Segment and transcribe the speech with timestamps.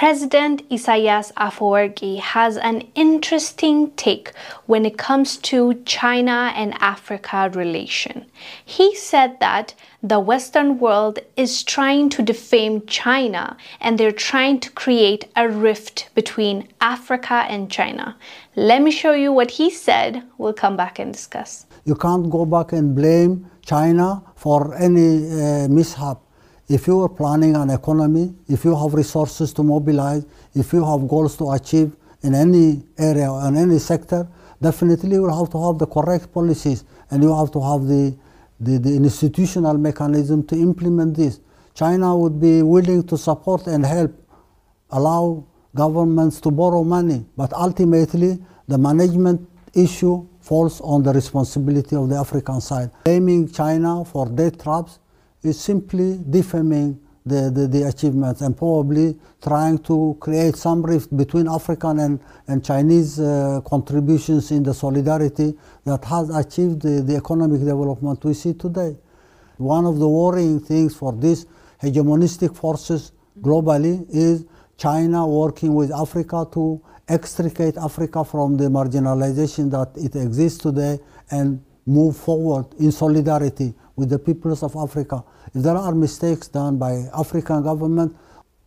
[0.00, 4.32] President Isaias Afewerki has an interesting take
[4.64, 8.24] when it comes to China and Africa relation.
[8.64, 14.70] He said that the Western world is trying to defame China and they're trying to
[14.70, 18.16] create a rift between Africa and China.
[18.56, 20.22] Let me show you what he said.
[20.38, 21.66] We'll come back and discuss.
[21.84, 26.22] You can't go back and blame China for any uh, mishap
[26.70, 30.24] if you are planning an economy, if you have resources to mobilize,
[30.54, 34.28] if you have goals to achieve in any area or in any sector,
[34.62, 38.16] definitely you will have to have the correct policies and you have to have the,
[38.60, 41.40] the, the institutional mechanism to implement this.
[41.74, 44.12] China would be willing to support and help,
[44.90, 45.44] allow
[45.74, 49.40] governments to borrow money, but ultimately the management
[49.74, 52.92] issue falls on the responsibility of the African side.
[53.02, 55.00] Blaming China for debt traps
[55.42, 61.48] is simply defaming the, the, the, achievements and probably trying to create some rift between
[61.48, 67.60] African and, and Chinese uh, contributions in the solidarity that has achieved the, the economic
[67.60, 68.96] development we see today.
[69.58, 71.44] One of the worrying things for these
[71.82, 74.46] hegemonistic forces globally is
[74.78, 80.98] China working with Africa to extricate Africa from the marginalization that it exists today
[81.30, 85.22] and move forward in solidarity with the peoples of Africa.
[85.54, 88.16] If there are mistakes done by African government,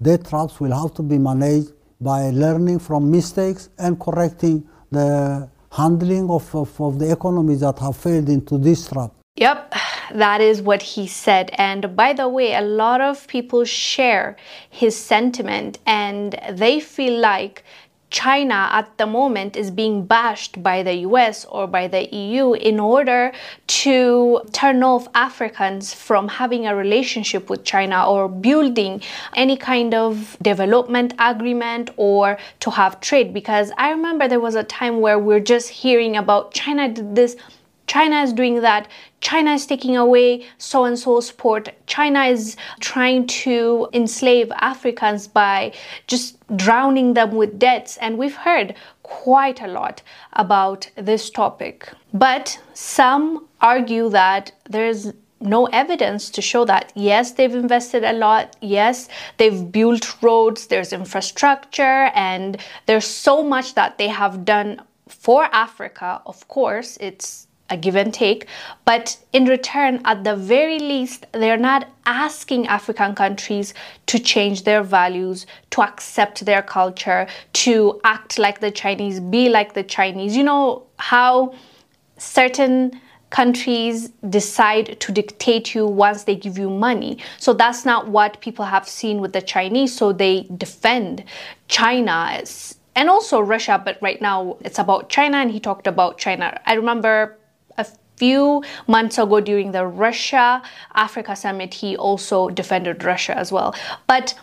[0.00, 6.30] debt traps will have to be managed by learning from mistakes and correcting the handling
[6.30, 9.10] of, of, of the economies that have failed into this trap.
[9.36, 9.74] Yep,
[10.14, 11.50] that is what he said.
[11.56, 14.36] And by the way, a lot of people share
[14.68, 17.64] his sentiment and they feel like
[18.12, 22.78] China at the moment is being bashed by the US or by the EU in
[22.78, 23.32] order
[23.66, 29.02] to turn off Africans from having a relationship with China or building
[29.34, 33.32] any kind of development agreement or to have trade.
[33.32, 37.36] Because I remember there was a time where we're just hearing about China did this
[37.92, 38.88] China is doing that.
[39.20, 41.68] China is taking away so and so sport.
[41.86, 45.74] China is trying to enslave Africans by
[46.06, 47.98] just drowning them with debts.
[47.98, 50.00] And we've heard quite a lot
[50.32, 51.92] about this topic.
[52.14, 58.54] But some argue that there's no evidence to show that yes they've invested a lot
[58.60, 65.48] yes they've built roads there's infrastructure and there's so much that they have done for
[65.52, 68.46] africa of course it's a give and take.
[68.84, 73.72] But in return, at the very least, they're not asking African countries
[74.06, 79.74] to change their values, to accept their culture, to act like the Chinese, be like
[79.74, 80.36] the Chinese.
[80.36, 81.54] You know how
[82.18, 83.00] certain
[83.30, 87.16] countries decide to dictate you once they give you money.
[87.38, 89.96] So that's not what people have seen with the Chinese.
[89.96, 91.24] So they defend
[91.68, 92.42] China
[92.94, 96.60] and also Russia, but right now it's about China, and he talked about China.
[96.66, 97.38] I remember
[97.78, 100.62] a few months ago during the Russia
[100.94, 103.74] Africa summit, he also defended Russia as well.
[104.06, 104.34] But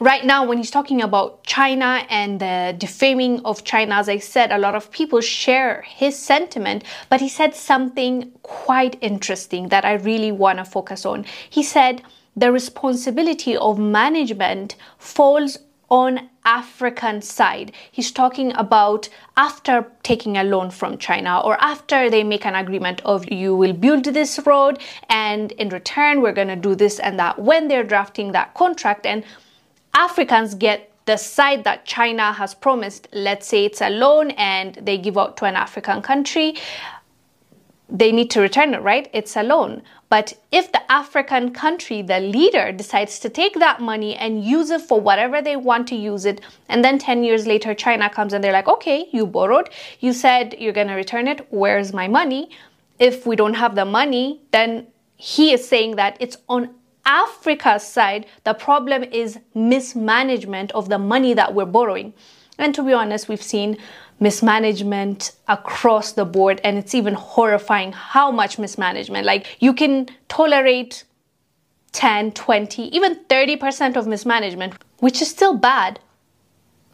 [0.00, 4.50] right now when he's talking about China and the defaming of China, as I said,
[4.52, 9.94] a lot of people share his sentiment, but he said something quite interesting that I
[9.94, 11.24] really want to focus on.
[11.48, 12.02] He said
[12.36, 15.58] the responsibility of management falls
[15.92, 17.70] on African side.
[17.92, 23.02] He's talking about after taking a loan from China or after they make an agreement
[23.04, 27.18] of you will build this road and in return we're going to do this and
[27.18, 29.22] that when they're drafting that contract and
[29.92, 34.96] Africans get the side that China has promised, let's say it's a loan and they
[34.96, 36.54] give out to an African country,
[37.92, 39.10] they need to return it, right?
[39.12, 39.82] It's a loan.
[40.08, 44.80] But if the African country, the leader, decides to take that money and use it
[44.80, 48.42] for whatever they want to use it, and then 10 years later, China comes and
[48.42, 49.68] they're like, okay, you borrowed,
[50.00, 52.50] you said you're going to return it, where's my money?
[52.98, 54.86] If we don't have the money, then
[55.16, 61.34] he is saying that it's on Africa's side, the problem is mismanagement of the money
[61.34, 62.14] that we're borrowing.
[62.58, 63.78] And to be honest, we've seen
[64.20, 69.26] mismanagement across the board and it's even horrifying how much mismanagement.
[69.26, 71.04] Like you can tolerate
[71.90, 75.98] 10 20 even 30% of mismanagement which is still bad.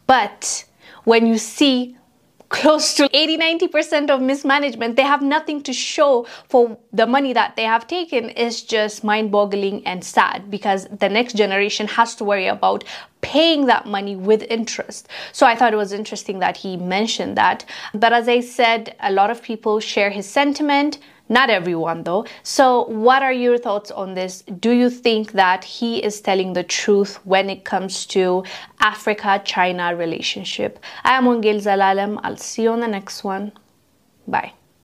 [0.07, 0.65] But
[1.03, 1.98] when you see
[2.49, 7.55] close to 80 90% of mismanagement they have nothing to show for the money that
[7.55, 8.29] they have taken.
[8.29, 12.83] Is just mind-boggling and sad because the next generation has to worry about
[13.21, 15.07] paying that money with interest.
[15.31, 17.65] So i thought it was interesting that he mentioned that.
[17.93, 22.25] But as i said a lot of people share his sentiment Not everyone, though.
[22.41, 24.41] So, what are your thoughts on this?
[24.59, 28.43] Do you think that he is telling the truth when it comes to
[28.79, 30.79] Africa China relationship?
[31.03, 32.19] I am Wongel Zelalem.
[32.23, 33.51] I'll see you on the next one.
[34.27, 34.53] Bye.